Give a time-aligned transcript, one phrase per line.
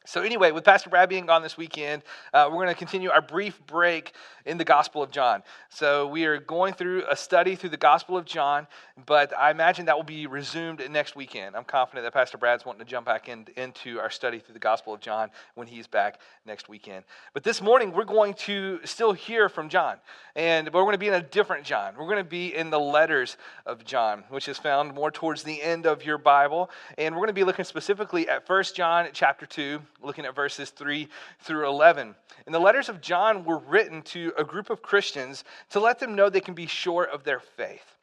[0.08, 2.02] So, anyway, with Pastor Brad being gone this weekend,
[2.34, 4.14] uh, we're going to continue our brief break
[4.46, 5.44] in the Gospel of John.
[5.68, 8.68] So, we are going through a study through the Gospel of John,
[9.06, 11.58] but I imagine that will be resumed next weekend.
[11.58, 14.60] I'm confident that Pastor Brad's wanting to jump back in, into our study through the
[14.60, 17.04] Gospel of John when he's back next weekend.
[17.34, 19.98] But this morning, we're going to still hear from John,
[20.38, 21.96] and we're going to be in a different John.
[21.98, 23.36] We're going to be in the letters
[23.66, 27.28] of John, which is found more towards the end of your Bible, and we're going
[27.28, 31.08] to be looking specifically at 1 John chapter 2 looking at verses 3
[31.40, 32.16] through 11.
[32.46, 36.16] And the letters of John were written to a group of Christians to let them
[36.16, 37.98] know they can be sure of their faith.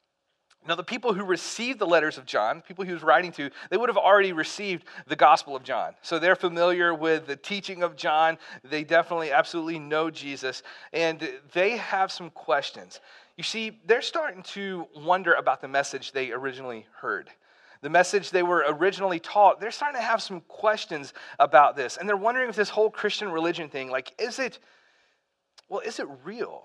[0.67, 3.77] Now, the people who received the letters of John, people he was writing to, they
[3.77, 5.93] would have already received the Gospel of John.
[6.01, 8.39] So they're familiar with the teaching of John.
[8.63, 10.63] They definitely, absolutely know Jesus.
[10.95, 13.01] And they have some questions.
[13.37, 17.31] You see, they're starting to wonder about the message they originally heard
[17.85, 21.99] the message they were originally taught, they're starting to have some questions about this.
[21.99, 24.59] And they're wondering if this whole Christian religion thing, like, is it,
[25.69, 26.63] well, is it real?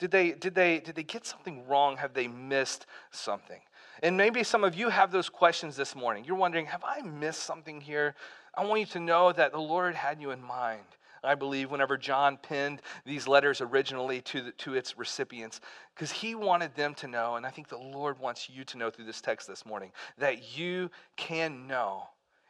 [0.00, 1.96] Did they, did they, did they get something wrong?
[1.98, 3.60] Have they missed something?
[4.02, 6.24] And maybe some of you have those questions this morning.
[6.24, 8.16] You're wondering, have I missed something here?
[8.52, 10.82] I want you to know that the Lord had you in mind.
[11.22, 15.60] I believe, whenever John penned these letters originally to, the, to its recipients,
[15.94, 18.90] because he wanted them to know, and I think the Lord wants you to know
[18.90, 22.04] through this text this morning, that you can know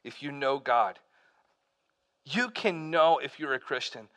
[0.04, 0.98] if you know God.
[2.24, 4.08] You can know if you're a Christian.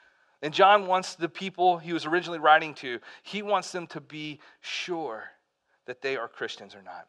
[0.41, 4.39] And John wants the people he was originally writing to, he wants them to be
[4.59, 5.25] sure
[5.85, 7.07] that they are Christians or not.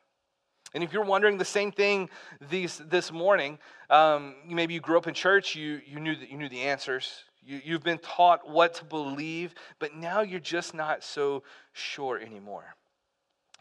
[0.74, 2.08] And if you're wondering the same thing
[2.50, 3.58] these, this morning,
[3.90, 7.24] um, maybe you grew up in church, you, you, knew, that you knew the answers,
[7.44, 11.42] you, you've been taught what to believe, but now you're just not so
[11.72, 12.74] sure anymore.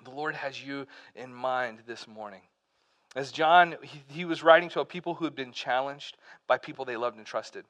[0.04, 2.42] The Lord has you in mind this morning.
[3.16, 6.86] As John, he, he was writing to a people who had been challenged by people
[6.86, 7.66] they loved and trusted.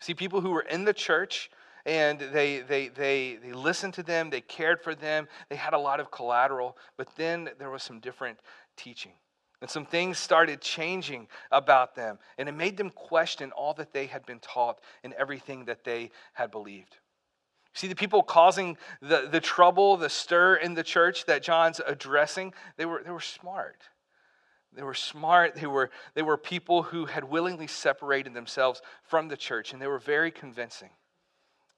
[0.00, 1.50] See, people who were in the church
[1.84, 5.78] and they, they, they, they listened to them, they cared for them, they had a
[5.78, 8.38] lot of collateral, but then there was some different
[8.76, 9.12] teaching.
[9.60, 14.06] And some things started changing about them, and it made them question all that they
[14.06, 16.98] had been taught and everything that they had believed.
[17.74, 22.54] See, the people causing the, the trouble, the stir in the church that John's addressing,
[22.76, 23.82] they were, they were smart.
[24.72, 25.54] They were smart.
[25.54, 29.86] They were, they were people who had willingly separated themselves from the church, and they
[29.86, 30.90] were very convincing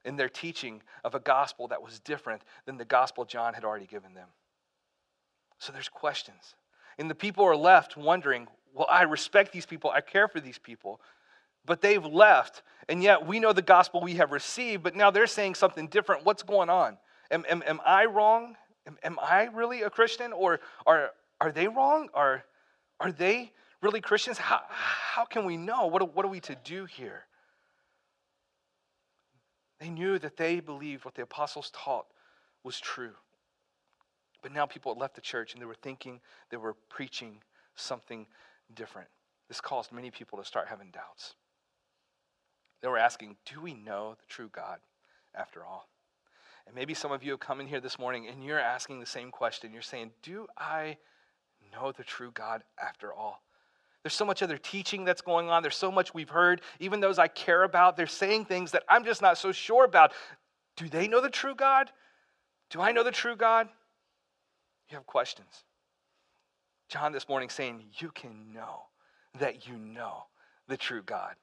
[0.05, 3.87] in their teaching of a gospel that was different than the gospel John had already
[3.87, 4.29] given them.
[5.59, 6.55] So there's questions.
[7.01, 10.59] And the people are left wondering, well, I respect these people, I care for these
[10.59, 11.01] people,
[11.65, 12.63] but they've left.
[12.91, 16.27] And yet we know the gospel we have received, but now they're saying something different.
[16.27, 16.99] What's going on?
[17.31, 18.55] Am, am, am I wrong?
[18.87, 20.35] Am, am, I really a Christian?
[20.35, 22.11] Or are, are they wrong?
[22.13, 22.45] Are,
[23.01, 23.51] are they
[23.81, 24.37] really Christians?
[24.37, 25.87] How, how can we know?
[25.87, 27.25] What, what are we to do here?
[29.81, 32.05] They knew that they believed what the apostles taught
[32.63, 33.15] was true.
[34.43, 36.21] But now people had left the church and they were thinking,
[36.51, 37.43] they were preaching
[37.75, 38.27] something
[38.75, 39.09] different.
[39.49, 41.35] This caused many people to start having doubts.
[42.81, 44.79] They were asking, Do we know the true God
[45.35, 45.89] after all?
[46.67, 49.07] And maybe some of you have come in here this morning and you're asking the
[49.07, 49.73] same question.
[49.73, 50.97] You're saying, Do I
[51.73, 53.43] know the true God after all?
[54.03, 55.63] There's so much other teaching that's going on.
[55.63, 56.63] There's so much we've heard.
[56.79, 60.13] Even those I care about, they're saying things that I'm just not so sure about.
[60.77, 61.91] Do they know the true God?
[62.71, 63.69] Do I know the true God?
[64.91, 65.65] You have questions.
[66.89, 68.83] John this morning saying, You can know
[69.39, 70.25] that you know
[70.67, 71.35] the true God.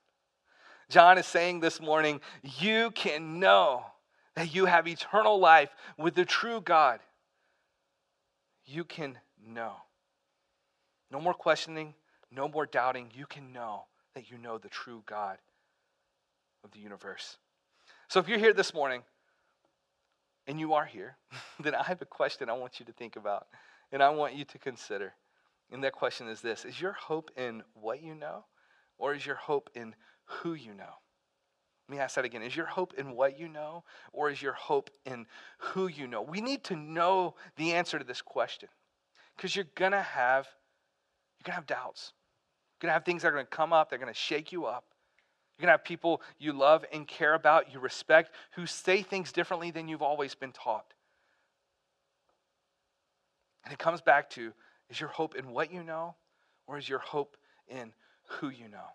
[0.90, 3.84] John is saying this morning, You can know
[4.36, 7.00] that you have eternal life with the true God,
[8.66, 9.72] you can know.
[11.10, 11.94] No more questioning,
[12.30, 13.10] no more doubting.
[13.14, 15.38] You can know that you know the true God
[16.62, 17.38] of the universe.
[18.08, 19.02] So if you're here this morning
[20.48, 21.16] and you are here,
[21.60, 23.46] then I have a question I want you to think about
[23.92, 25.12] and I want you to consider.
[25.70, 28.46] And that question is this Is your hope in what you know,
[28.96, 30.94] or is your hope in who you know?
[31.88, 32.42] Let me ask that again.
[32.42, 35.26] Is your hope in what you know, or is your hope in
[35.58, 36.20] who you know?
[36.20, 38.68] We need to know the answer to this question
[39.36, 40.48] because you're going to have
[41.38, 42.12] you're going to have doubts.
[42.74, 44.52] You're going to have things that are going to come up, they're going to shake
[44.52, 44.86] you up.
[45.58, 49.32] You're going to have people you love and care about, you respect, who say things
[49.32, 50.94] differently than you've always been taught.
[53.64, 54.52] And it comes back to
[54.88, 56.14] is your hope in what you know,
[56.66, 57.92] or is your hope in
[58.28, 58.86] who you know?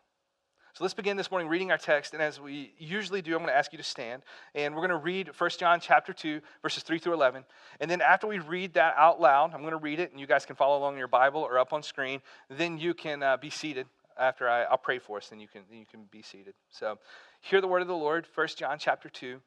[0.73, 2.13] So let's begin this morning reading our text.
[2.13, 4.23] And as we usually do, I'm going to ask you to stand.
[4.55, 7.43] And we're going to read 1 John chapter 2, verses 3 through 11.
[7.79, 10.25] And then after we read that out loud, I'm going to read it, and you
[10.25, 12.21] guys can follow along in your Bible or up on screen.
[12.49, 13.85] Then you can uh, be seated
[14.17, 16.53] after I, I'll pray for us, then you, can, then you can be seated.
[16.69, 16.97] So
[17.41, 19.39] hear the word of the Lord, First John chapter 2,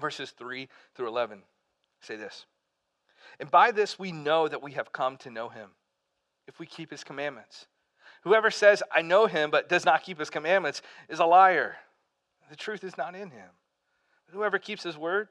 [0.00, 1.42] verses 3 through 11.
[2.00, 2.46] Say this.
[3.40, 5.70] And by this we know that we have come to know him,
[6.46, 7.66] if we keep his commandments.
[8.22, 11.76] Whoever says, I know him, but does not keep his commandments, is a liar.
[12.50, 13.50] The truth is not in him.
[14.26, 15.28] But whoever keeps his word,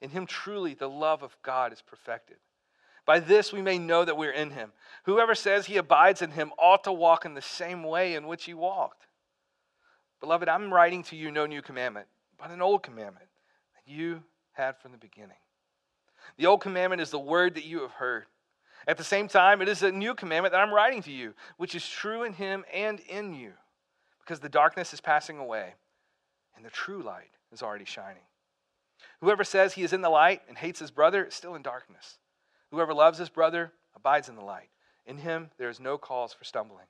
[0.00, 2.36] in him truly the love of God is perfected.
[3.06, 4.72] By this we may know that we're in him.
[5.04, 8.44] Whoever says he abides in him ought to walk in the same way in which
[8.44, 9.06] he walked.
[10.20, 12.06] Beloved, I'm writing to you no new commandment,
[12.38, 13.26] but an old commandment
[13.74, 15.36] that you had from the beginning.
[16.36, 18.26] The old commandment is the word that you have heard.
[18.86, 21.74] At the same time, it is a new commandment that I'm writing to you, which
[21.74, 23.52] is true in him and in you,
[24.20, 25.74] because the darkness is passing away
[26.56, 28.22] and the true light is already shining.
[29.20, 32.18] Whoever says he is in the light and hates his brother is still in darkness.
[32.70, 34.68] Whoever loves his brother abides in the light.
[35.06, 36.86] In him there is no cause for stumbling.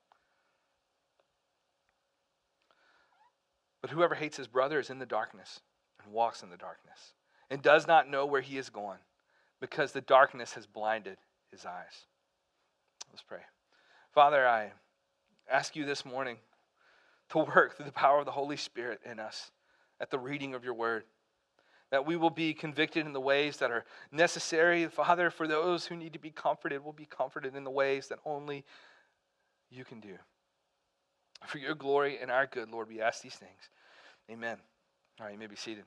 [3.81, 5.61] But whoever hates his brother is in the darkness
[6.03, 7.15] and walks in the darkness
[7.51, 8.99] and does not know where he is going
[9.61, 11.17] because the darkness has blinded
[11.51, 12.07] his eyes.
[13.11, 13.41] Let's pray.
[14.13, 14.73] Father, I
[15.51, 16.37] ask you this morning
[17.31, 19.51] to work through the power of the Holy Spirit in us
[20.01, 21.05] at the reading of your word.
[21.91, 24.87] That we will be convicted in the ways that are necessary.
[24.87, 28.19] Father, for those who need to be comforted, will be comforted in the ways that
[28.25, 28.65] only
[29.71, 30.15] you can do.
[31.47, 33.71] For your glory and our good, Lord, we ask these things.
[34.31, 34.59] Amen.
[35.19, 35.85] All right, you may be seated.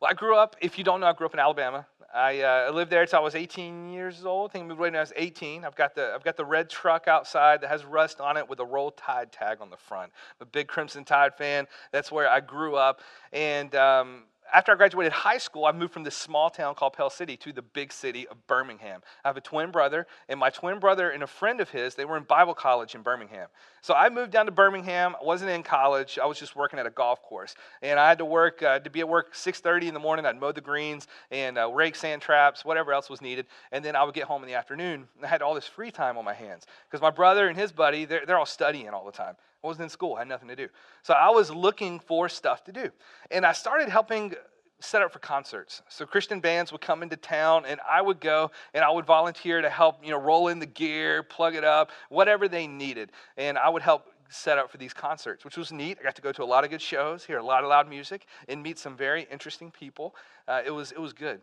[0.00, 1.84] Well, I grew up, if you don't know, I grew up in Alabama.
[2.14, 4.50] I uh, lived there until I was 18 years old.
[4.50, 5.64] I think I moved away when I was 18.
[5.64, 8.60] I've got, the, I've got the red truck outside that has rust on it with
[8.60, 10.12] a Roll Tide tag on the front.
[10.40, 11.66] I'm a big Crimson Tide fan.
[11.90, 13.00] That's where I grew up.
[13.32, 14.22] And um,
[14.52, 17.52] after I graduated high school, I moved from this small town called Pell City to
[17.52, 19.00] the big city of Birmingham.
[19.24, 22.04] I have a twin brother, and my twin brother and a friend of his, they
[22.04, 23.48] were in Bible college in Birmingham.
[23.82, 25.14] So I moved down to Birmingham.
[25.20, 26.18] I wasn't in college.
[26.22, 27.54] I was just working at a golf course.
[27.82, 30.26] And I had to work, uh, to be at work 6.30 in the morning.
[30.26, 33.46] I'd mow the greens and uh, rake sand traps, whatever else was needed.
[33.72, 35.08] And then I would get home in the afternoon.
[35.22, 38.04] I had all this free time on my hands because my brother and his buddy,
[38.04, 39.36] they're, they're all studying all the time.
[39.62, 40.68] I wasn't in school, I had nothing to do.
[41.02, 42.90] So I was looking for stuff to do.
[43.30, 44.34] And I started helping
[44.80, 45.82] set up for concerts.
[45.88, 49.60] So Christian bands would come into town and I would go and I would volunteer
[49.60, 53.10] to help, you know, roll in the gear, plug it up, whatever they needed.
[53.36, 55.98] And I would help set up for these concerts, which was neat.
[56.00, 57.88] I got to go to a lot of good shows, hear a lot of loud
[57.88, 60.14] music, and meet some very interesting people.
[60.46, 61.40] Uh, it, was, it was good.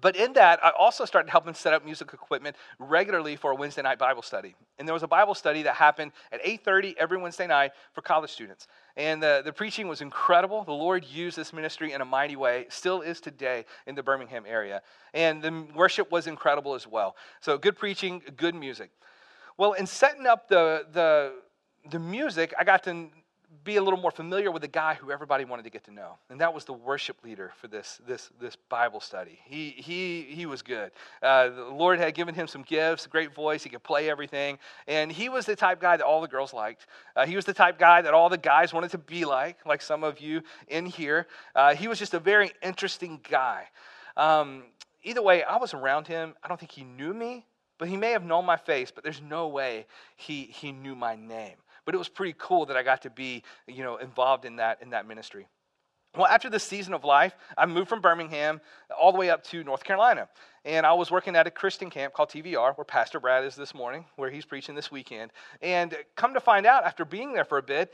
[0.00, 3.82] But in that, I also started helping set up music equipment regularly for a Wednesday
[3.82, 4.54] night Bible study.
[4.78, 8.30] And there was a Bible study that happened at 8:30 every Wednesday night for college
[8.30, 8.66] students.
[8.96, 10.64] And the, the preaching was incredible.
[10.64, 14.44] The Lord used this ministry in a mighty way, still is today in the Birmingham
[14.46, 14.82] area.
[15.14, 17.16] And the worship was incredible as well.
[17.40, 18.90] So good preaching, good music.
[19.56, 21.34] Well, in setting up the, the,
[21.88, 23.08] the music, I got to
[23.62, 26.18] be a little more familiar with the guy who everybody wanted to get to know.
[26.30, 29.38] And that was the worship leader for this, this, this Bible study.
[29.44, 30.90] He, he, he was good.
[31.22, 34.58] Uh, the Lord had given him some gifts, great voice, he could play everything.
[34.88, 36.86] And he was the type guy that all the girls liked.
[37.14, 39.82] Uh, he was the type guy that all the guys wanted to be like, like
[39.82, 41.26] some of you in here.
[41.54, 43.64] Uh, he was just a very interesting guy.
[44.16, 44.64] Um,
[45.02, 46.34] either way, I was around him.
[46.42, 47.46] I don't think he knew me,
[47.78, 51.16] but he may have known my face, but there's no way he, he knew my
[51.16, 51.56] name.
[51.84, 54.80] But it was pretty cool that I got to be, you know, involved in that
[54.82, 55.46] in that ministry.
[56.16, 58.60] Well, after this season of life, I moved from Birmingham
[58.96, 60.28] all the way up to North Carolina.
[60.64, 63.74] And I was working at a Christian camp called TVR, where Pastor Brad is this
[63.74, 65.32] morning, where he's preaching this weekend.
[65.60, 67.92] And come to find out, after being there for a bit,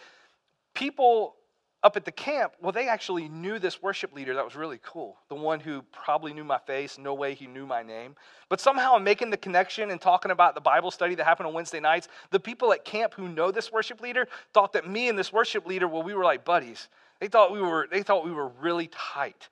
[0.75, 1.37] people
[1.83, 5.17] up at the camp, well, they actually knew this worship leader that was really cool.
[5.29, 8.17] The one who probably knew my face, no way he knew my name.
[8.51, 11.55] But somehow I'm making the connection and talking about the Bible study that happened on
[11.55, 12.09] Wednesday nights.
[12.31, 15.67] The people at camp who know this worship leader thought that me and this worship
[15.67, 16.89] leader, well, we were like buddies.
[17.19, 19.49] They thought we were, they thought we were really tight.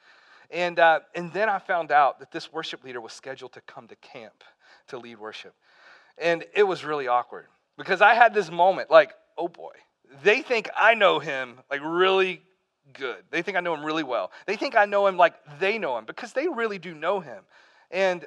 [0.50, 3.88] And, uh, and then I found out that this worship leader was scheduled to come
[3.88, 4.44] to camp
[4.88, 5.54] to lead worship.
[6.18, 7.46] And it was really awkward
[7.78, 9.72] because I had this moment like, oh boy,
[10.22, 12.42] they think I know him like really
[12.92, 13.24] good.
[13.30, 14.30] They think I know him really well.
[14.46, 17.44] They think I know him like they know him because they really do know him.
[17.90, 18.26] And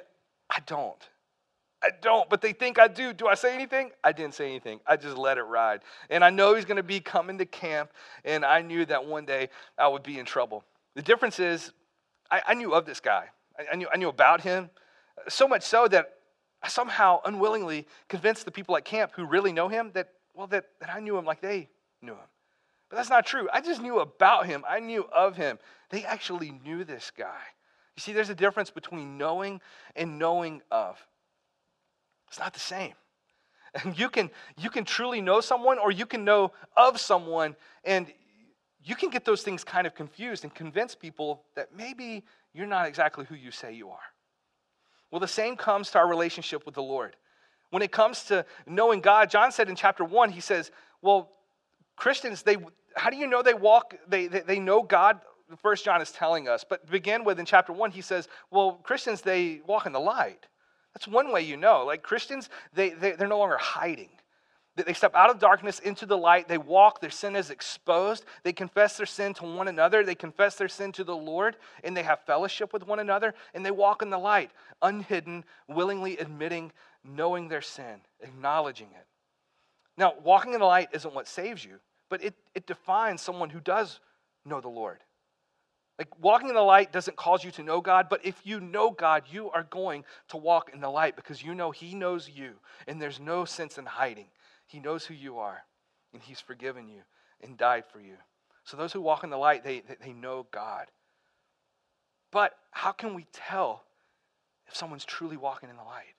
[0.50, 1.08] I don't.
[1.82, 3.12] I don't, but they think I do.
[3.12, 3.90] Do I say anything?
[4.04, 4.78] I didn't say anything.
[4.86, 5.80] I just let it ride.
[6.10, 7.90] And I know he's going to be coming to camp,
[8.24, 10.62] and I knew that one day I would be in trouble.
[10.94, 11.72] The difference is,
[12.30, 13.26] I, I knew of this guy.
[13.58, 14.70] I, I, knew, I knew about him,
[15.28, 16.14] so much so that
[16.62, 20.64] I somehow unwillingly convinced the people at camp who really know him that well, that,
[20.80, 21.68] that I knew him like they
[22.00, 22.28] knew him.
[22.88, 23.48] But that's not true.
[23.52, 25.58] I just knew about him, I knew of him.
[25.90, 27.40] They actually knew this guy.
[27.96, 29.60] You see, there's a difference between knowing
[29.96, 30.98] and knowing of.
[32.28, 32.94] It's not the same.
[33.84, 38.06] And you can, you can truly know someone or you can know of someone, and
[38.84, 42.22] you can get those things kind of confused and convince people that maybe
[42.52, 44.12] you're not exactly who you say you are.
[45.10, 47.16] Well, the same comes to our relationship with the Lord.
[47.72, 51.30] When it comes to knowing God, John said in chapter 1, he says, Well,
[51.96, 52.58] Christians, they
[52.94, 55.22] how do you know they walk, they, they, they know God?
[55.62, 56.66] First John is telling us.
[56.68, 60.46] But begin with in chapter 1, he says, Well, Christians, they walk in the light.
[60.92, 61.84] That's one way you know.
[61.86, 64.10] Like Christians, they, they, they're no longer hiding.
[64.74, 66.48] They step out of darkness into the light.
[66.48, 68.24] They walk, their sin is exposed.
[68.42, 70.04] They confess their sin to one another.
[70.04, 73.64] They confess their sin to the Lord, and they have fellowship with one another, and
[73.64, 74.50] they walk in the light,
[74.80, 76.72] unhidden, willingly admitting,
[77.04, 79.06] knowing their sin, acknowledging it.
[79.96, 81.78] Now, walking in the light isn't what saves you,
[82.08, 84.00] but it, it defines someone who does
[84.44, 84.98] know the Lord.
[85.98, 88.90] Like walking in the light doesn't cause you to know God, but if you know
[88.90, 92.54] God, you are going to walk in the light because you know He knows you,
[92.86, 94.26] and there's no sense in hiding.
[94.66, 95.62] He knows who you are,
[96.12, 97.02] and He's forgiven you
[97.42, 98.14] and died for you.
[98.64, 100.86] So those who walk in the light, they, they know God.
[102.30, 103.84] But how can we tell
[104.66, 106.14] if someone's truly walking in the light?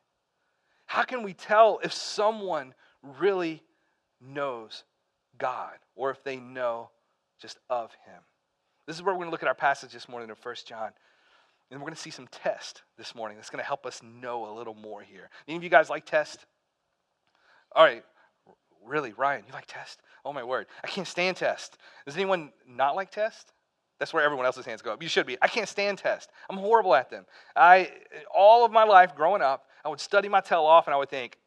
[0.93, 2.75] How can we tell if someone
[3.17, 3.63] really
[4.21, 4.83] knows
[5.39, 6.91] God or if they know
[7.41, 8.21] just of Him?
[8.85, 10.91] This is where we're going to look at our passage this morning in 1 John.
[11.71, 14.47] And we're going to see some test this morning that's going to help us know
[14.47, 15.31] a little more here.
[15.47, 16.45] Any of you guys like test?
[17.75, 18.03] All right,
[18.85, 20.01] Really, Ryan, you like test?
[20.23, 20.67] Oh my word.
[20.83, 21.77] I can't stand test.
[22.05, 23.53] Does anyone not like test?
[23.97, 25.01] That's where everyone else's hands go up.
[25.01, 25.37] You should be.
[25.41, 26.29] I can't stand test.
[26.49, 27.25] I'm horrible at them.
[27.55, 27.89] I
[28.35, 31.09] all of my life growing up, I would study my tail off and I would
[31.09, 31.37] think,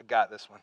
[0.00, 0.60] I got this one.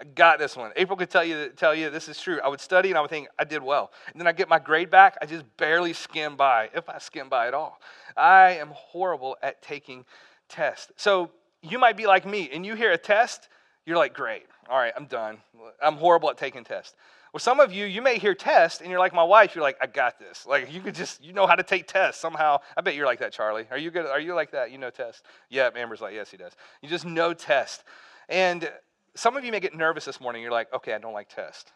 [0.00, 0.72] I got this one.
[0.76, 2.40] April could tell you tell you this is true.
[2.44, 3.92] I would study and I would think I did well.
[4.10, 7.28] And then I get my grade back, I just barely skim by, if I skim
[7.28, 7.78] by at all.
[8.16, 10.04] I am horrible at taking
[10.48, 10.90] tests.
[10.96, 11.30] So
[11.62, 13.48] you might be like me and you hear a test,
[13.86, 14.46] you're like, great.
[14.68, 15.38] All right, I'm done.
[15.82, 16.96] I'm horrible at taking tests.
[17.34, 19.76] Well, some of you, you may hear test and you're like my wife, you're like,
[19.80, 20.46] I got this.
[20.46, 22.58] Like you could just, you know how to take tests somehow.
[22.76, 23.66] I bet you're like that, Charlie.
[23.72, 24.06] Are you good?
[24.06, 24.70] Are you like that?
[24.70, 25.24] You know test?
[25.50, 26.52] Yeah, Amber's like, yes, he does.
[26.80, 27.82] You just know test.
[28.28, 28.70] And
[29.16, 30.42] some of you may get nervous this morning.
[30.42, 31.72] You're like, okay, I don't like test.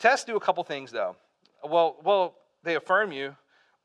[0.00, 1.14] Tests do a couple things though.
[1.62, 2.34] Well, well,
[2.64, 3.36] they affirm you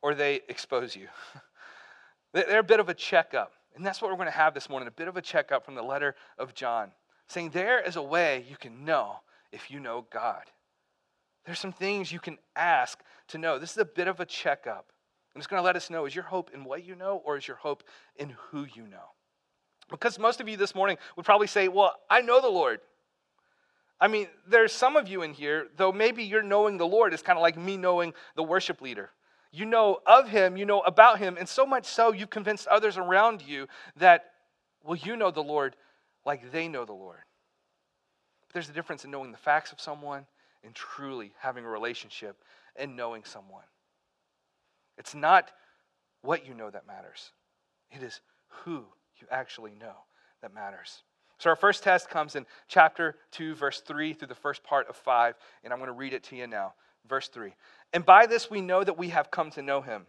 [0.02, 1.08] or they expose you.
[2.34, 3.54] They're a bit of a checkup.
[3.76, 5.76] And that's what we're going to have this morning a bit of a checkup from
[5.76, 6.94] the letter of John
[7.28, 9.18] saying there is a way you can know
[9.52, 10.46] if you know God.
[11.46, 13.58] There's some things you can ask to know.
[13.58, 14.92] This is a bit of a checkup.
[15.34, 17.38] I'm just going to let us know is your hope in what you know or
[17.38, 17.84] is your hope
[18.18, 19.16] in who you know?
[19.90, 22.80] Because most of you this morning would probably say, Well, I know the Lord.
[24.00, 27.22] I mean, there's some of you in here, though maybe you're knowing the Lord is
[27.22, 29.12] kind of like me knowing the worship leader.
[29.52, 32.98] You know of him, you know about him, and so much so you've convinced others
[32.98, 33.68] around you
[33.98, 34.32] that,
[34.84, 35.76] well, you know the Lord
[36.26, 37.20] like they know the Lord.
[38.48, 40.26] But there's a difference in knowing the facts of someone
[40.64, 42.44] and truly having a relationship
[42.76, 43.64] and knowing someone.
[44.98, 45.52] It's not
[46.22, 47.32] what you know that matters,
[47.92, 48.84] it is who
[49.20, 49.96] you actually know
[50.42, 51.04] that matters.
[51.38, 54.96] So, our first test comes in chapter 2, verse 3 through the first part of
[54.96, 56.74] 5, and I'm going to read it to you now.
[57.10, 57.54] Verse 3.
[57.94, 60.06] And by this we know that we have come to know him,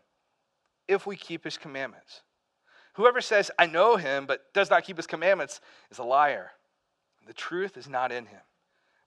[0.88, 2.21] if we keep his commandments.
[2.94, 6.50] Whoever says, I know him, but does not keep his commandments, is a liar.
[7.26, 8.40] The truth is not in him.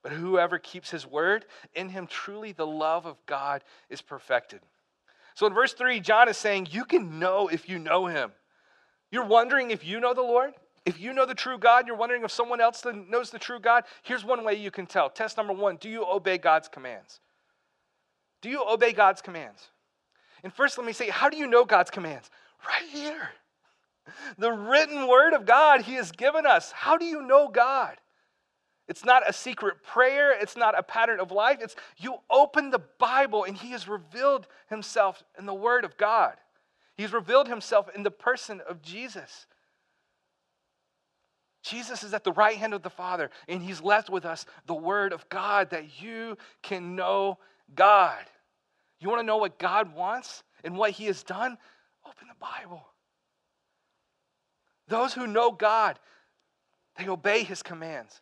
[0.06, 4.60] But whoever keeps his word, in him truly the love of God is perfected.
[5.34, 8.32] So in verse 3, John is saying, You can know if you know him.
[9.10, 10.54] You're wondering if you know the Lord?
[10.86, 13.86] If you know the true God, you're wondering if someone else knows the true God?
[14.04, 15.10] Here's one way you can tell.
[15.10, 17.20] Test number one Do you obey God's commands?
[18.44, 19.70] Do you obey God's commands?
[20.44, 22.30] And first, let me say, how do you know God's commands?
[22.68, 23.30] Right here.
[24.38, 26.72] The written word of God He has given us.
[26.72, 27.98] How do you know God?
[28.88, 30.32] It's not a secret prayer.
[30.32, 31.58] It's not a pattern of life.
[31.62, 36.36] It's you open the Bible and He has revealed Himself in the Word of God.
[36.96, 39.48] He's revealed Himself in the person of Jesus.
[41.64, 44.76] Jesus is at the right hand of the Father, and He's left with us the
[44.76, 47.40] Word of God that you can know
[47.74, 48.24] God.
[49.00, 51.58] You want to know what God wants and what He has done?
[52.08, 52.86] Open the Bible.
[54.88, 55.98] Those who know God,
[56.98, 58.22] they obey His commands.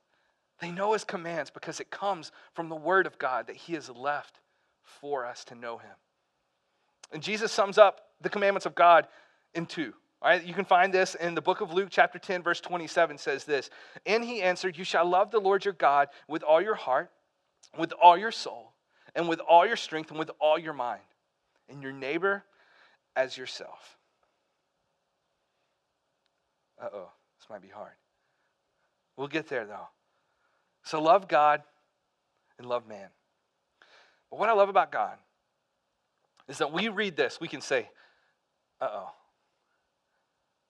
[0.63, 3.89] They know his commands because it comes from the word of God that he has
[3.89, 4.39] left
[4.81, 5.91] for us to know him.
[7.11, 9.09] And Jesus sums up the commandments of God
[9.53, 9.93] in two.
[10.21, 13.17] All right, you can find this in the book of Luke, chapter 10, verse 27
[13.17, 13.71] says this.
[14.05, 17.11] And he answered, You shall love the Lord your God with all your heart,
[17.77, 18.71] with all your soul,
[19.15, 21.01] and with all your strength, and with all your mind,
[21.67, 22.45] and your neighbor
[23.17, 23.97] as yourself.
[26.81, 27.95] Uh oh, this might be hard.
[29.17, 29.89] We'll get there though.
[30.83, 31.63] So love God
[32.57, 33.07] and love man.
[34.29, 35.17] But what I love about God
[36.47, 37.89] is that we read this, we can say,
[38.81, 39.11] uh oh,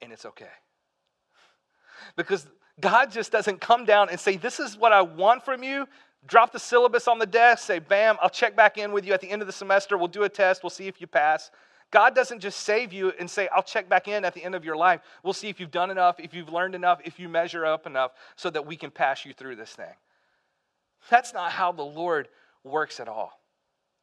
[0.01, 0.45] and it's okay.
[2.15, 2.47] Because
[2.79, 5.87] God just doesn't come down and say, This is what I want from you.
[6.25, 9.21] Drop the syllabus on the desk, say, Bam, I'll check back in with you at
[9.21, 9.97] the end of the semester.
[9.97, 11.51] We'll do a test, we'll see if you pass.
[11.93, 14.65] God doesn't just save you and say, I'll check back in at the end of
[14.65, 15.01] your life.
[15.21, 18.13] We'll see if you've done enough, if you've learned enough, if you measure up enough
[18.35, 19.93] so that we can pass you through this thing.
[21.11, 22.29] That's not how the Lord
[22.63, 23.39] works at all.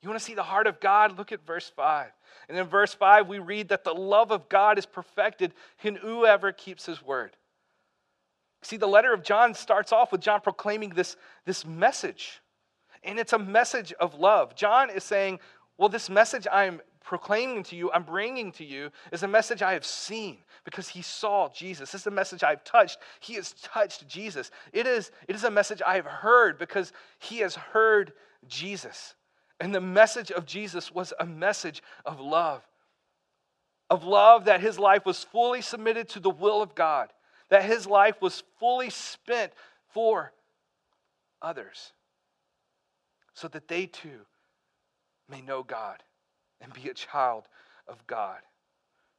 [0.03, 1.19] You want to see the heart of God?
[1.19, 2.13] Look at verse 5.
[2.49, 6.53] And in verse 5, we read that the love of God is perfected in whoever
[6.53, 7.37] keeps his word.
[8.63, 12.41] See, the letter of John starts off with John proclaiming this, this message.
[13.03, 14.55] And it's a message of love.
[14.55, 15.41] John is saying,
[15.77, 19.73] Well, this message I'm proclaiming to you, I'm bringing to you, is a message I
[19.73, 21.93] have seen because he saw Jesus.
[21.93, 22.99] This is a message I've touched.
[23.21, 24.51] He has touched Jesus.
[24.73, 28.13] It is, it is a message I have heard because he has heard
[28.47, 29.15] Jesus.
[29.59, 32.63] And the message of Jesus was a message of love.
[33.89, 37.09] Of love that his life was fully submitted to the will of God,
[37.49, 39.53] that his life was fully spent
[39.93, 40.33] for
[41.43, 41.93] others,
[43.35, 44.21] so that they too
[45.29, 46.03] may know God
[46.61, 47.45] and be a child
[47.89, 48.39] of God.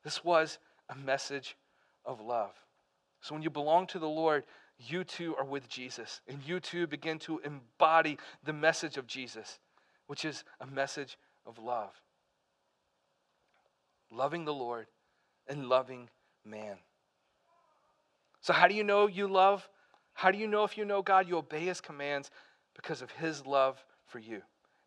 [0.04, 1.56] This was a message
[2.06, 2.54] of love.
[3.21, 4.43] So when you belong to the Lord,
[4.80, 9.60] you too are with Jesus, and you too begin to embody the message of Jesus,
[10.08, 11.91] which is a message of love.
[14.12, 14.88] Loving the Lord
[15.47, 16.10] and loving
[16.43, 16.77] man.
[18.41, 19.69] So, how do you know you love?
[20.13, 21.27] How do you know if you know God?
[21.27, 22.32] You obey his commands
[22.75, 24.41] because of his love for you.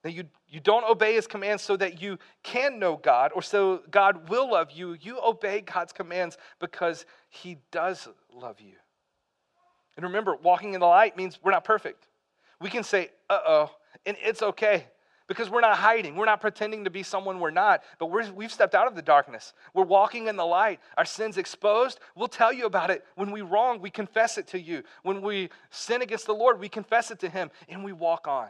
[0.05, 3.83] That you, you don't obey his commands so that you can know God or so
[3.91, 4.97] God will love you.
[5.01, 8.75] You obey God's commands because he does love you.
[9.97, 12.07] And remember, walking in the light means we're not perfect.
[12.61, 13.71] We can say, uh oh,
[14.05, 14.87] and it's okay
[15.27, 16.17] because we're not hiding.
[16.17, 19.03] We're not pretending to be someone we're not, but we we've stepped out of the
[19.03, 19.55] darkness.
[19.73, 20.81] We're walking in the light.
[20.99, 21.99] Our sin's exposed.
[22.15, 23.07] We'll tell you about it.
[23.15, 24.83] When we wrong, we confess it to you.
[25.03, 28.49] When we sin against the Lord, we confess it to Him and we walk on.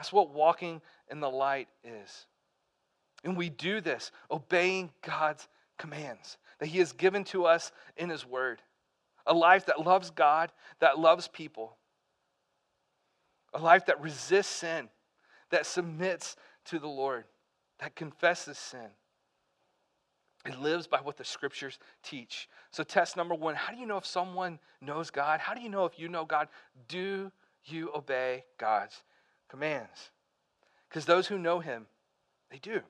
[0.00, 2.24] That's what walking in the light is.
[3.22, 8.24] And we do this obeying God's commands that He has given to us in His
[8.24, 8.62] Word.
[9.26, 11.76] A life that loves God, that loves people.
[13.52, 14.88] A life that resists sin,
[15.50, 16.34] that submits
[16.64, 17.24] to the Lord,
[17.80, 18.88] that confesses sin.
[20.46, 22.48] It lives by what the scriptures teach.
[22.70, 25.40] So, test number one how do you know if someone knows God?
[25.40, 26.48] How do you know if you know God?
[26.88, 27.30] Do
[27.66, 29.02] you obey God's
[29.50, 30.10] commands.
[30.88, 31.86] Because those who know him,
[32.50, 32.80] they do.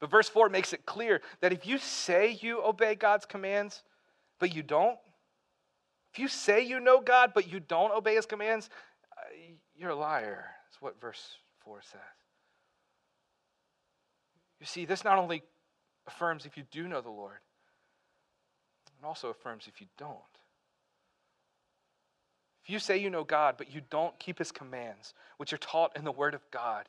[0.00, 3.82] But verse 4 makes it clear that if you say you obey God's commands,
[4.38, 4.98] but you don't,
[6.12, 8.68] if you say you know God, but you don't obey his commands,
[9.16, 9.22] uh,
[9.76, 10.44] you're a liar.
[10.66, 12.00] That's what verse 4 says.
[14.60, 15.42] You see, this not only
[16.06, 17.38] affirms if you do know the Lord,
[19.00, 20.18] it also affirms if you don't.
[22.64, 25.96] If you say you know God, but you don't keep his commands, which are taught
[25.96, 26.88] in the Word of God,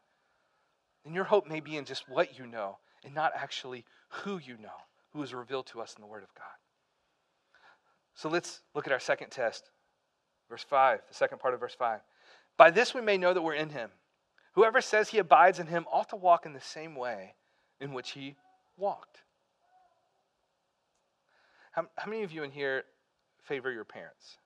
[1.03, 4.55] then your hope may be in just what you know and not actually who you
[4.61, 4.69] know,
[5.11, 6.45] who is revealed to us in the Word of God.
[8.13, 9.71] So let's look at our second test.
[10.49, 11.99] Verse 5, the second part of verse 5.
[12.57, 13.89] By this we may know that we're in him.
[14.53, 17.33] Whoever says he abides in him ought to walk in the same way
[17.79, 18.35] in which he
[18.77, 19.23] walked.
[21.71, 22.83] How, how many of you in here
[23.41, 24.37] favor your parents?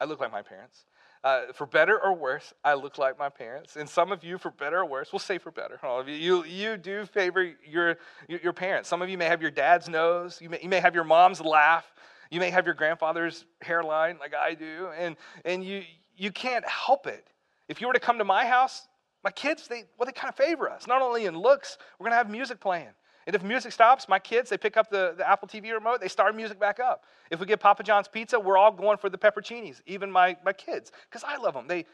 [0.00, 0.84] I look like my parents.
[1.24, 3.76] uh, for better or worse, I look like my parents.
[3.76, 5.80] And some of you, for better or worse, we'll say for better.
[5.82, 7.96] All of you, you, you do favor your,
[8.28, 8.90] your parents.
[8.90, 11.40] Some of you may have your dad's nose, you may, you may have your mom's
[11.40, 11.86] laugh,
[12.30, 15.82] you may have your grandfather's hairline like I do, and, and you,
[16.14, 17.26] you can't help it.
[17.68, 18.86] If you were to come to my house,
[19.22, 20.86] my kids, they, well, they kind of favor us.
[20.86, 22.90] Not only in looks, we're going to have music playing.
[23.26, 26.08] And if music stops, my kids, they pick up the, the Apple TV remote, they
[26.08, 27.04] start music back up.
[27.30, 30.52] If we get Papa John's pizza, we're all going for the pepperoncinis, even my, my
[30.52, 31.66] kids, because I love them.
[31.66, 31.86] They,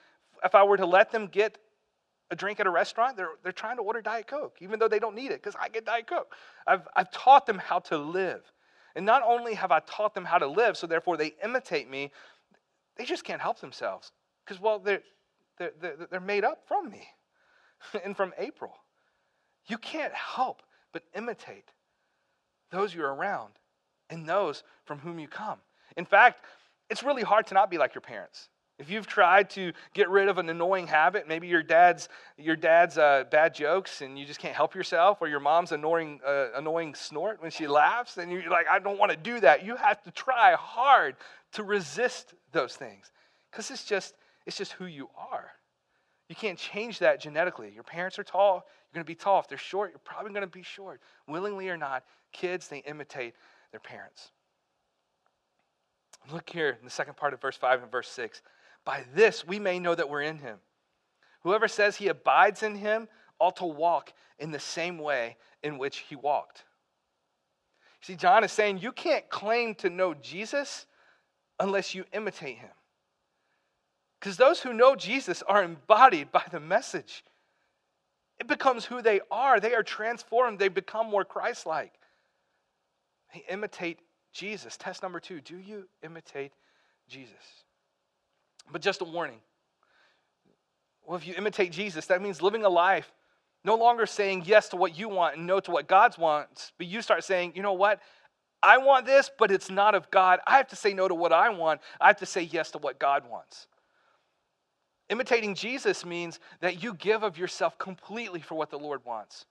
[0.45, 1.59] if I were to let them get
[2.31, 4.99] a drink at a restaurant, they're, they're trying to order Diet Coke, even though they
[4.99, 6.35] don't need it, because I get Diet Coke.
[6.67, 8.43] I've, I've taught them how to live.
[8.97, 12.11] And not only have I taught them how to live, so therefore they imitate me,
[12.97, 14.13] they just can't help themselves.
[14.45, 15.03] Because, well, they're,
[15.59, 17.07] they're, they're, they're made up from me
[18.05, 18.75] and from April.
[19.67, 20.63] You can't help
[20.93, 21.71] but imitate
[22.71, 23.53] those you're around
[24.09, 25.59] and those from whom you come.
[25.97, 26.45] In fact,
[26.89, 28.49] it's really hard to not be like your parents.
[28.79, 32.97] If you've tried to get rid of an annoying habit, maybe your dad's your dad's
[32.97, 36.95] uh, bad jokes and you just can't help yourself, or your mom's annoying uh, annoying
[36.95, 39.67] snort when she laughs, and you're like, I don't want to do that.
[39.67, 41.17] You have to try hard
[41.53, 43.13] to resist those things
[43.51, 44.15] because it's just
[44.47, 45.30] it's just who you are.
[46.31, 47.73] You can't change that genetically.
[47.75, 49.41] Your parents are tall, you're going to be tall.
[49.41, 51.01] If they're short, you're probably going to be short.
[51.27, 53.35] Willingly or not, kids, they imitate
[53.73, 54.31] their parents.
[56.33, 58.43] Look here in the second part of verse 5 and verse 6.
[58.85, 60.59] By this we may know that we're in him.
[61.43, 63.09] Whoever says he abides in him
[63.41, 66.63] ought to walk in the same way in which he walked.
[68.03, 70.87] See, John is saying you can't claim to know Jesus
[71.59, 72.71] unless you imitate him.
[74.21, 77.25] Because those who know Jesus are embodied by the message.
[78.39, 79.61] It becomes who they are.
[79.61, 80.59] They are transformed.
[80.59, 81.93] They become more Christ like.
[83.33, 83.99] They imitate
[84.33, 84.77] Jesus.
[84.77, 86.53] Test number two do you imitate
[87.09, 87.65] Jesus?
[88.71, 89.41] But just a warning.
[91.07, 93.11] Well, if you imitate Jesus, that means living a life
[93.65, 96.87] no longer saying yes to what you want and no to what God wants, but
[96.87, 98.01] you start saying, you know what?
[98.63, 100.41] I want this, but it's not of God.
[100.47, 101.81] I have to say no to what I want.
[102.01, 103.67] I have to say yes to what God wants.
[105.11, 109.45] Imitating Jesus means that you give of yourself completely for what the Lord wants.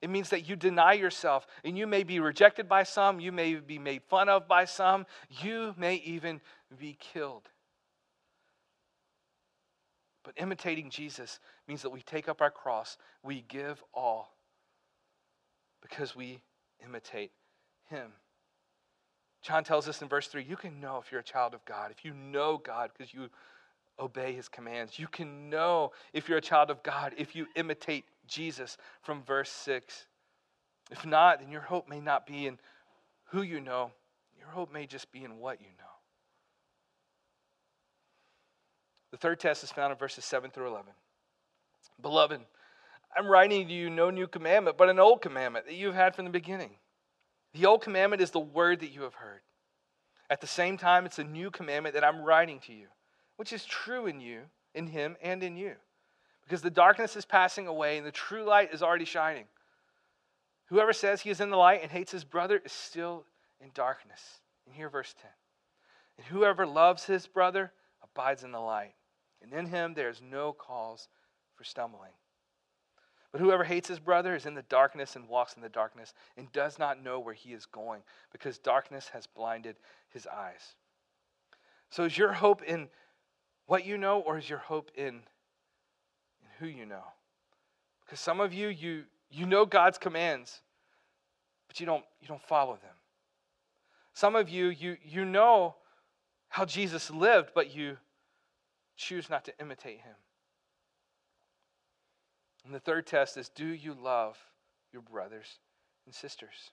[0.00, 3.54] It means that you deny yourself, and you may be rejected by some, you may
[3.54, 5.06] be made fun of by some,
[5.42, 6.40] you may even
[6.78, 7.48] be killed.
[10.24, 11.38] But imitating Jesus
[11.68, 14.34] means that we take up our cross, we give all
[15.82, 16.40] because we
[16.82, 17.30] imitate
[17.90, 18.12] him.
[19.42, 21.90] John tells us in verse 3 you can know if you're a child of God,
[21.90, 23.28] if you know God because you
[23.98, 24.98] obey his commands.
[24.98, 29.50] You can know if you're a child of God if you imitate Jesus from verse
[29.50, 30.06] 6.
[30.90, 32.58] If not, then your hope may not be in
[33.30, 33.90] who you know,
[34.38, 35.84] your hope may just be in what you know.
[39.10, 40.92] The third test is found in verses 7 through 11.
[42.02, 42.40] Beloved,
[43.16, 46.24] I'm writing to you no new commandment, but an old commandment that you've had from
[46.24, 46.70] the beginning.
[47.52, 49.40] The old commandment is the word that you have heard.
[50.28, 52.88] At the same time, it's a new commandment that I'm writing to you
[53.36, 54.42] which is true in you,
[54.74, 55.74] in him, and in you.
[56.42, 59.44] Because the darkness is passing away and the true light is already shining.
[60.66, 63.24] Whoever says he is in the light and hates his brother is still
[63.60, 64.40] in darkness.
[64.66, 65.30] And here, verse 10.
[66.18, 68.94] And whoever loves his brother abides in the light,
[69.42, 71.08] and in him there is no cause
[71.54, 72.12] for stumbling.
[73.32, 76.52] But whoever hates his brother is in the darkness and walks in the darkness and
[76.52, 79.76] does not know where he is going, because darkness has blinded
[80.08, 80.76] his eyes.
[81.90, 82.88] So is your hope in
[83.66, 85.22] what you know, or is your hope in, in
[86.58, 87.04] who you know?
[88.04, 90.60] Because some of you, you, you know God's commands,
[91.68, 92.94] but you don't, you don't follow them.
[94.12, 95.74] Some of you, you, you know
[96.48, 97.96] how Jesus lived, but you
[98.96, 100.14] choose not to imitate him.
[102.64, 104.38] And the third test is do you love
[104.92, 105.58] your brothers
[106.06, 106.70] and sisters?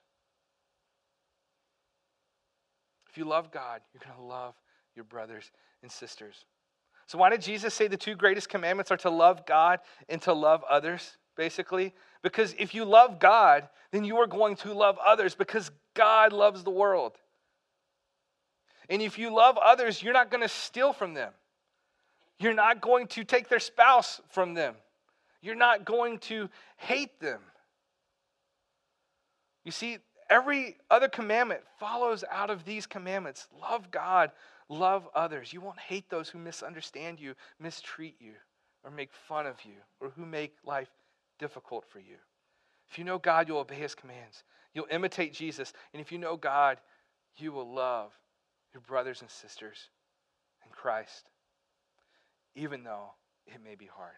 [3.10, 4.54] If you love God, you're going to love
[4.94, 5.50] your brothers
[5.82, 6.46] and sisters.
[7.06, 10.32] So, why did Jesus say the two greatest commandments are to love God and to
[10.32, 11.94] love others, basically?
[12.22, 16.62] Because if you love God, then you are going to love others because God loves
[16.62, 17.12] the world.
[18.88, 21.32] And if you love others, you're not going to steal from them.
[22.38, 24.74] You're not going to take their spouse from them.
[25.40, 27.40] You're not going to hate them.
[29.64, 34.32] You see, every other commandment follows out of these commandments love God,
[34.72, 35.52] Love others.
[35.52, 38.32] You won't hate those who misunderstand you, mistreat you,
[38.82, 40.88] or make fun of you, or who make life
[41.38, 42.16] difficult for you.
[42.90, 44.44] If you know God, you'll obey his commands.
[44.72, 45.74] You'll imitate Jesus.
[45.92, 46.78] And if you know God,
[47.36, 48.12] you will love
[48.72, 49.90] your brothers and sisters
[50.64, 51.28] in Christ.
[52.54, 53.12] even though
[53.46, 54.16] it may be hard.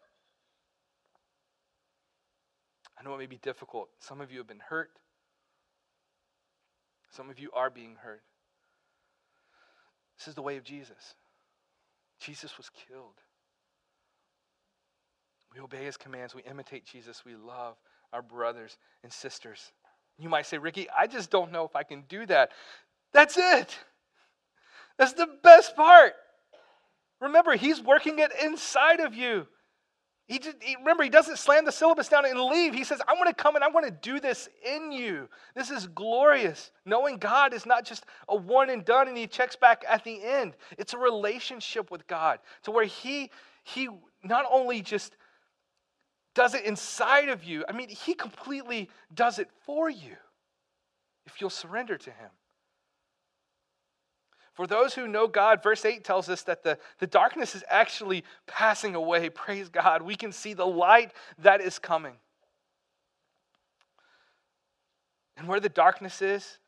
[2.98, 3.88] I know it may be difficult.
[3.98, 4.90] Some of you have been hurt.
[7.10, 8.22] Some of you are being hurt.
[10.18, 11.14] This is the way of Jesus.
[12.20, 13.20] Jesus was killed.
[15.54, 16.34] We obey his commands.
[16.34, 17.24] We imitate Jesus.
[17.24, 17.76] We love
[18.12, 19.72] our brothers and sisters.
[20.18, 22.50] You might say, Ricky, I just don't know if I can do that.
[23.12, 23.76] That's it.
[24.98, 26.14] That's the best part.
[27.20, 29.46] Remember, he's working it inside of you.
[30.26, 32.74] He, just, he, remember, he doesn't slam the syllabus down and leave.
[32.74, 35.28] He says, I want to come and I want to do this in you.
[35.54, 36.70] This is glorious.
[36.86, 40.22] Knowing God is not just a one and done and he checks back at the
[40.24, 40.54] end.
[40.78, 43.30] It's a relationship with God to where he,
[43.64, 43.88] he
[44.22, 45.14] not only just
[46.34, 50.16] does it inside of you, I mean, he completely does it for you
[51.26, 52.30] if you'll surrender to him.
[54.54, 58.24] For those who know God, verse 8 tells us that the, the darkness is actually
[58.46, 59.28] passing away.
[59.34, 60.02] Praise God.
[60.02, 62.14] We can see the light that is coming.
[65.36, 66.58] And where the darkness is,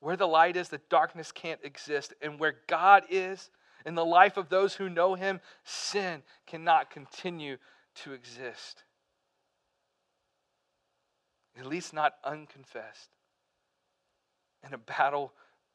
[0.00, 2.12] where the light is, the darkness can't exist.
[2.20, 3.50] And where God is,
[3.86, 7.56] in the life of those who know Him, sin cannot continue
[8.02, 8.82] to exist.
[11.56, 13.10] At least not unconfessed.
[14.66, 15.32] In a battle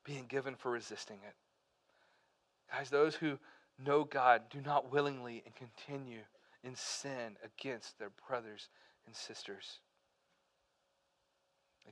[0.08, 1.36] being given for resisting it.
[2.72, 3.38] Guys, those who
[3.86, 6.22] know God do not willingly and continue
[6.64, 8.70] in sin against their brothers
[9.06, 9.80] and sisters.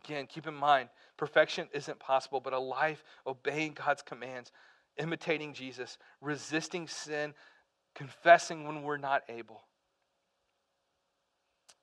[0.04, 4.52] Again, keep in mind, perfection isn't possible, but a life obeying God's commands,
[4.98, 7.34] imitating Jesus, resisting sin,
[7.94, 9.64] confessing when we're not able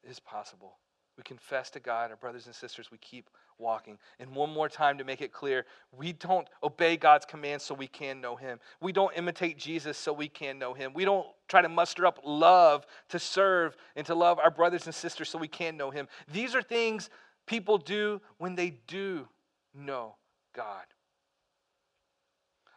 [0.05, 0.75] is possible.
[1.17, 3.99] We confess to God, our brothers and sisters, we keep walking.
[4.19, 7.87] And one more time to make it clear, we don't obey God's commands so we
[7.87, 8.59] can know Him.
[8.81, 10.93] We don't imitate Jesus so we can know Him.
[10.95, 14.95] We don't try to muster up love to serve and to love our brothers and
[14.95, 16.09] sisters so we can know Him.
[16.33, 17.11] These are things
[17.47, 19.29] people do when they do
[19.75, 20.17] know
[20.55, 20.85] God.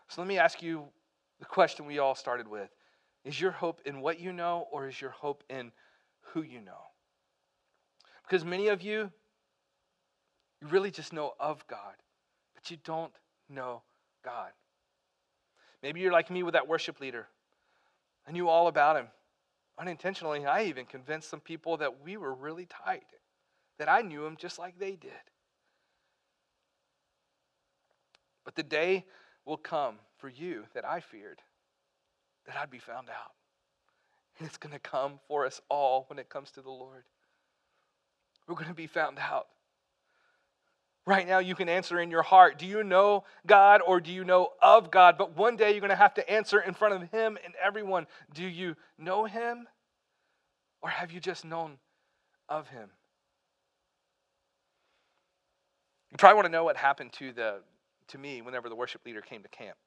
[0.09, 0.85] So let me ask you
[1.39, 2.69] the question we all started with
[3.23, 5.71] Is your hope in what you know, or is your hope in
[6.33, 6.81] who you know?
[8.25, 9.11] Because many of you,
[10.61, 11.95] you really just know of God,
[12.55, 13.11] but you don't
[13.49, 13.83] know
[14.23, 14.51] God.
[15.83, 17.27] Maybe you're like me with that worship leader.
[18.27, 19.07] I knew all about him.
[19.77, 23.05] Unintentionally, I even convinced some people that we were really tight,
[23.77, 25.11] that I knew him just like they did.
[28.43, 29.05] But the day
[29.45, 31.41] will come for you that I feared
[32.47, 33.33] that I'd be found out.
[34.39, 37.03] And it's going to come for us all when it comes to the Lord
[38.47, 39.47] we're going to be found out.
[41.07, 44.23] Right now, you can answer in your heart do you know God or do you
[44.23, 45.17] know of God?
[45.17, 48.07] But one day you're going to have to answer in front of Him and everyone
[48.33, 49.67] do you know Him
[50.81, 51.77] or have you just known
[52.49, 52.89] of Him?
[56.11, 57.55] You probably want to know what happened to, the,
[58.07, 59.77] to me whenever the worship leader came to camp.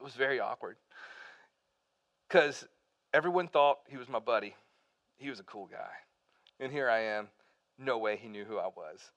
[0.00, 0.76] It was very awkward
[2.28, 2.66] because
[3.12, 4.54] everyone thought he was my buddy,
[5.16, 5.90] he was a cool guy.
[6.60, 7.28] And here I am.
[7.78, 9.12] No way he knew who I was.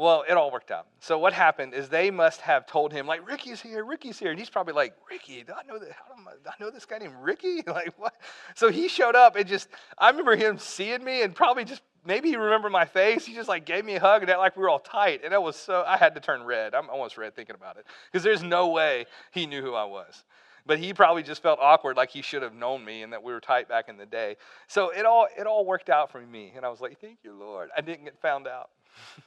[0.00, 0.86] Well, it all worked out.
[1.00, 4.30] So what happened is they must have told him, like, Ricky's here, Ricky's here.
[4.30, 5.90] And he's probably like, Ricky, do I know that?
[5.92, 7.62] How do I know this guy named Ricky?
[7.66, 8.14] Like, what?
[8.54, 12.30] So he showed up and just, I remember him seeing me and probably just, maybe
[12.30, 13.26] he remembered my face.
[13.26, 15.20] He just like gave me a hug and that like we were all tight.
[15.22, 16.74] And it was so, I had to turn red.
[16.74, 17.84] I'm almost red thinking about it.
[18.10, 20.24] Because there's no way he knew who I was.
[20.66, 23.32] But he probably just felt awkward, like he should have known me and that we
[23.32, 24.36] were tight back in the day.
[24.68, 27.32] So it all it all worked out for me, and I was like, "Thank you,
[27.32, 28.70] Lord." I didn't get found out.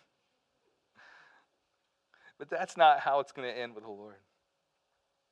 [2.40, 4.18] but that's not how it's going to end with the Lord.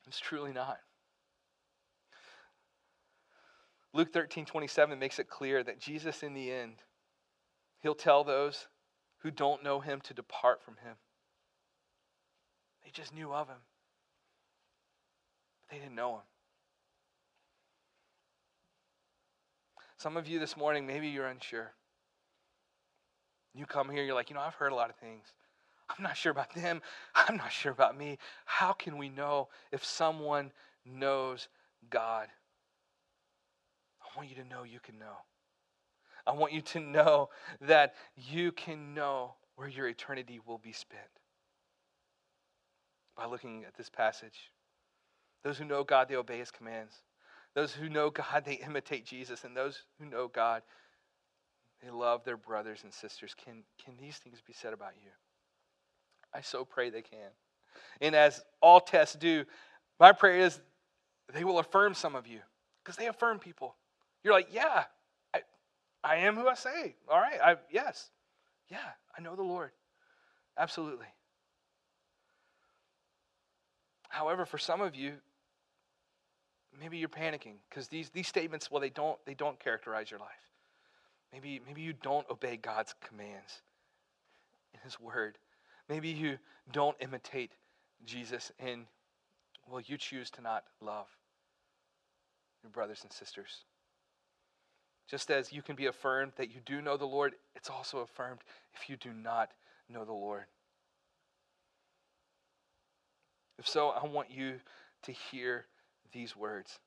[0.07, 0.79] It's truly not.
[3.93, 6.75] Luke 13, 27 makes it clear that Jesus, in the end,
[7.79, 8.67] he'll tell those
[9.17, 10.95] who don't know him to depart from him.
[12.83, 13.57] They just knew of him.
[15.71, 16.21] They didn't know him.
[19.97, 21.71] Some of you this morning, maybe you're unsure.
[23.53, 25.25] You come here, you're like, you know, I've heard a lot of things.
[25.89, 26.81] I'm not sure about them.
[27.15, 28.17] I'm not sure about me.
[28.45, 30.51] How can we know if someone
[30.85, 31.47] knows
[31.89, 32.27] God?
[34.01, 35.17] I want you to know you can know.
[36.25, 37.29] I want you to know
[37.61, 41.01] that you can know where your eternity will be spent
[43.15, 44.51] by looking at this passage.
[45.43, 46.95] Those who know God, they obey his commands.
[47.55, 49.43] Those who know God, they imitate Jesus.
[49.43, 50.61] And those who know God,
[51.83, 53.35] they love their brothers and sisters.
[53.43, 55.09] Can, can these things be said about you?
[56.33, 57.29] I so pray they can.
[57.99, 59.45] And as all tests do,
[59.99, 60.59] my prayer is
[61.33, 62.39] they will affirm some of you.
[62.83, 63.75] because they affirm people.
[64.23, 64.85] You're like, yeah,
[65.33, 65.41] I,
[66.03, 66.95] I am who I say.
[67.09, 68.09] All right, I, yes,
[68.69, 68.77] yeah,
[69.17, 69.71] I know the Lord.
[70.57, 71.07] Absolutely.
[74.09, 75.13] However, for some of you,
[76.79, 80.29] maybe you're panicking because these, these statements, well, they don't, they don't characterize your life.
[81.33, 83.61] Maybe, maybe you don't obey God's commands
[84.73, 85.37] in His Word.
[85.89, 86.37] Maybe you
[86.71, 87.51] don't imitate
[88.05, 88.85] Jesus and,
[89.69, 91.07] well, you choose to not love
[92.63, 93.63] your brothers and sisters.
[95.09, 98.39] Just as you can be affirmed that you do know the Lord, it's also affirmed
[98.73, 99.51] if you do not
[99.89, 100.45] know the Lord.
[103.59, 104.55] If so, I want you
[105.03, 105.65] to hear
[106.11, 106.79] these words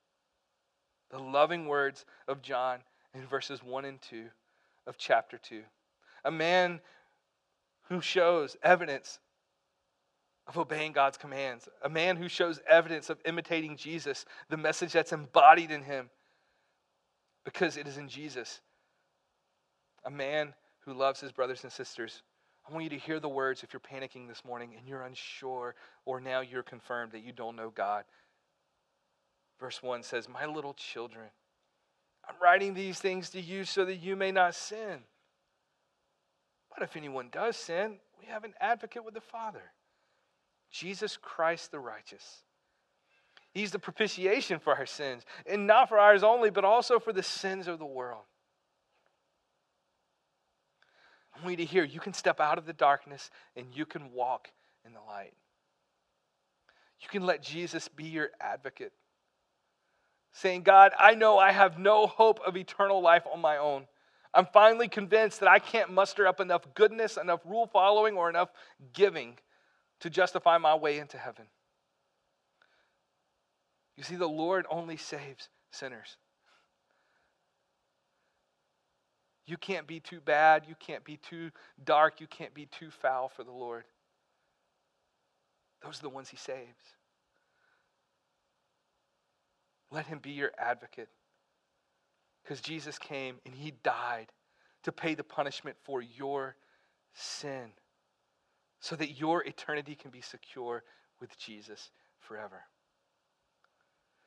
[1.10, 2.80] the loving words of John
[3.14, 4.24] in verses 1 and 2
[4.86, 5.62] of chapter 2.
[6.24, 6.80] A man
[7.88, 9.20] who shows evidence
[10.46, 15.12] of obeying God's commands, a man who shows evidence of imitating Jesus, the message that's
[15.12, 16.10] embodied in him,
[17.44, 18.60] because it is in Jesus.
[20.04, 22.22] A man who loves his brothers and sisters.
[22.68, 25.74] I want you to hear the words if you're panicking this morning and you're unsure,
[26.04, 28.04] or now you're confirmed that you don't know God.
[29.60, 31.26] Verse 1 says, My little children,
[32.28, 35.00] I'm writing these things to you so that you may not sin.
[36.70, 39.62] But if anyone does sin, we have an advocate with the Father,
[40.70, 42.42] Jesus Christ the righteous.
[43.52, 47.22] He's the propitiation for our sins, and not for ours only, but also for the
[47.22, 48.24] sins of the world.
[51.34, 54.12] I want you to hear you can step out of the darkness and you can
[54.12, 54.50] walk
[54.84, 55.34] in the light.
[57.00, 58.92] You can let Jesus be your advocate
[60.34, 63.86] saying, God, I know I have no hope of eternal life on my own.
[64.34, 68.50] I'm finally convinced that I can't muster up enough goodness, enough rule following, or enough
[68.92, 69.38] giving
[70.00, 71.46] to justify my way into heaven.
[73.96, 76.16] You see, the Lord only saves sinners.
[79.46, 80.64] You can't be too bad.
[80.68, 81.52] You can't be too
[81.84, 82.20] dark.
[82.20, 83.84] You can't be too foul for the Lord.
[85.80, 86.96] Those are the ones He saves.
[89.94, 91.08] Let him be your advocate.
[92.42, 94.26] Because Jesus came and he died
[94.82, 96.56] to pay the punishment for your
[97.14, 97.70] sin
[98.80, 100.82] so that your eternity can be secure
[101.20, 102.64] with Jesus forever.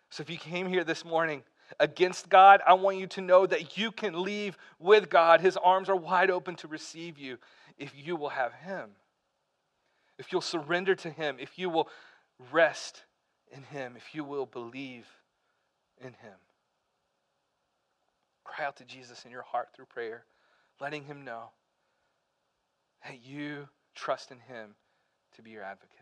[0.10, 1.44] So if you came here this morning
[1.82, 5.42] against God, I want you to know that you can leave with God.
[5.42, 7.38] His arms are wide open to receive you
[7.78, 8.92] if you will have Him.
[10.18, 11.90] If you'll surrender to Him, if you will
[12.52, 13.04] rest
[13.52, 15.06] in Him, if you will believe
[16.02, 16.38] in Him.
[18.44, 20.26] Cry out to Jesus in your heart through prayer,
[20.80, 21.50] letting Him know
[23.06, 24.76] that you trust in Him
[25.36, 25.98] to be your advocate.